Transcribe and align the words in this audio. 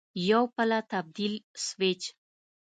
یو 0.29 0.43
پله 0.55 0.79
تبدیل 0.91 1.33
سویچ 1.65 2.03